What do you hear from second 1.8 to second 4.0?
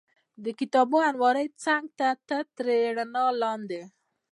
ته تر تتې رڼا لاندې.